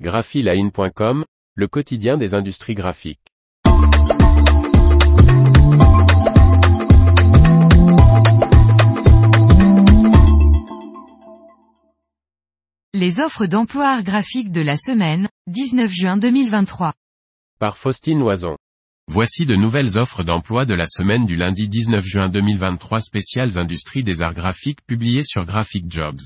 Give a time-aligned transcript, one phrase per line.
[0.00, 1.24] graphiline.com,
[1.54, 3.20] le quotidien des industries graphiques.
[12.92, 16.92] Les offres d'emploi art graphique de la semaine, 19 juin 2023.
[17.60, 18.56] Par Faustine Loison.
[19.06, 24.02] Voici de nouvelles offres d'emploi de la semaine du lundi 19 juin 2023 spéciales industries
[24.02, 26.20] des arts graphiques publiées sur Graphic Jobs.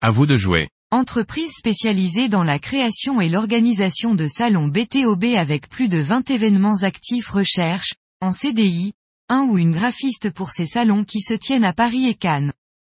[0.00, 0.68] À vous de jouer.
[0.94, 6.82] Entreprise spécialisée dans la création et l'organisation de salons BTOB avec plus de 20 événements
[6.82, 8.92] actifs recherche, en CDI,
[9.30, 12.52] un ou une graphiste pour ces salons qui se tiennent à Paris et Cannes.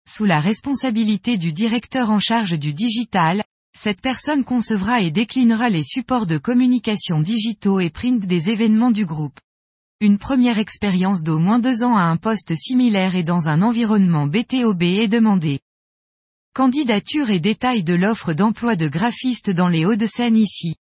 [0.09, 3.45] Sous la responsabilité du directeur en charge du digital,
[3.79, 9.07] cette personne concevra et déclinera les supports de communication digitaux et print des événements du
[9.07, 9.39] groupe.
[10.01, 14.27] Une première expérience d'au moins deux ans à un poste similaire et dans un environnement
[14.27, 15.61] BTOB est demandée.
[16.57, 20.77] Candidature et détails de l'offre d'emploi de graphiste dans les Hauts-de-Seine ici.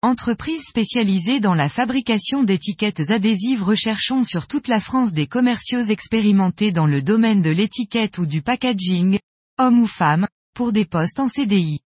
[0.00, 6.72] Entreprise spécialisée dans la fabrication d'étiquettes adhésives recherchons sur toute la France des commerciaux expérimentés
[6.72, 9.18] dans le domaine de l'étiquette ou du packaging,
[9.58, 11.80] hommes ou femmes, pour des postes en CDI.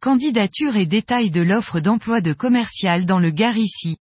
[0.00, 3.96] Candidature et détails de l'offre d'emploi de commercial dans le Gard ici.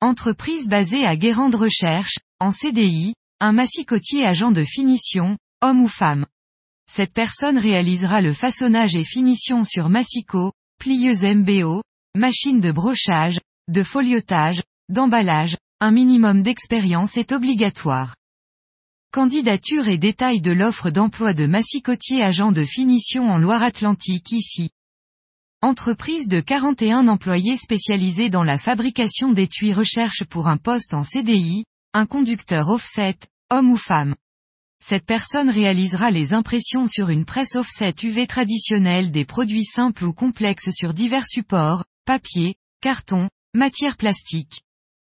[0.00, 6.24] Entreprise basée à Guérande Recherche, en CDI, un massicotier agent de finition, homme ou femme.
[6.90, 11.82] Cette personne réalisera le façonnage et finition sur massicot, plieuse MBO,
[12.14, 18.14] machine de brochage, de foliotage, d'emballage, un minimum d'expérience est obligatoire.
[19.12, 24.70] Candidature et détails de l'offre d'emploi de massicotier agent de finition en Loire-Atlantique ici.
[25.62, 31.64] Entreprise de 41 employés spécialisés dans la fabrication d'étuis recherche pour un poste en CDI,
[31.92, 33.16] un conducteur offset,
[33.50, 34.14] homme ou femme.
[34.82, 40.12] Cette personne réalisera les impressions sur une presse offset UV traditionnelle des produits simples ou
[40.12, 44.62] complexes sur divers supports, papier, carton, matière plastique.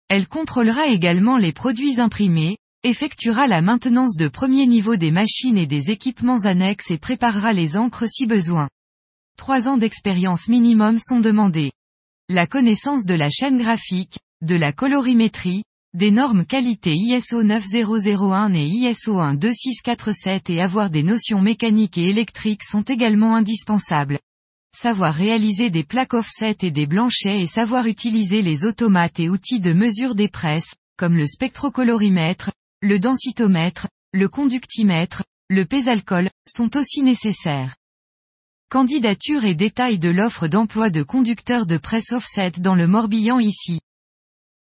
[0.07, 5.67] Elle contrôlera également les produits imprimés, effectuera la maintenance de premier niveau des machines et
[5.67, 8.69] des équipements annexes et préparera les encres si besoin.
[9.37, 11.71] Trois ans d'expérience minimum sont demandés.
[12.27, 15.63] La connaissance de la chaîne graphique, de la colorimétrie,
[15.93, 22.63] des normes qualité ISO 9001 et ISO 12647 et avoir des notions mécaniques et électriques
[22.63, 24.19] sont également indispensables
[24.75, 29.59] savoir réaliser des plaques offset et des blanchets et savoir utiliser les automates et outils
[29.59, 32.51] de mesure des presses, comme le spectrocolorimètre,
[32.81, 37.75] le densitomètre, le conductimètre, le pésalcool, sont aussi nécessaires.
[38.69, 43.81] Candidature et détails de l'offre d'emploi de conducteur de presse offset dans le Morbihan ici.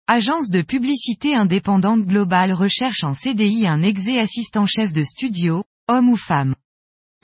[0.06, 6.10] Agence de publicité indépendante globale recherche en CDI un exé assistant chef de studio, homme
[6.10, 6.54] ou femme.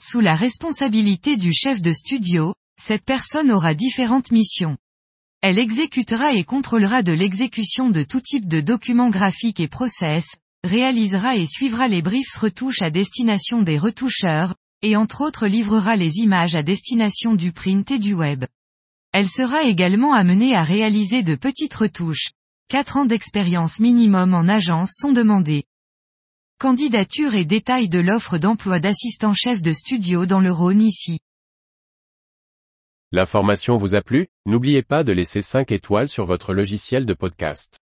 [0.01, 4.77] Sous la responsabilité du chef de studio, cette personne aura différentes missions.
[5.41, 10.25] Elle exécutera et contrôlera de l'exécution de tout type de documents graphiques et process,
[10.63, 16.17] réalisera et suivra les briefs retouches à destination des retoucheurs, et entre autres livrera les
[16.17, 18.45] images à destination du print et du web.
[19.11, 22.31] Elle sera également amenée à réaliser de petites retouches.
[22.71, 25.65] 4 ans d'expérience minimum en agence sont demandés.
[26.57, 31.19] Candidature et détails de l'offre d'emploi d'assistant chef de studio dans le Rhône ici.
[33.11, 34.29] L'information vous a plu?
[34.45, 37.80] N'oubliez pas de laisser 5 étoiles sur votre logiciel de podcast.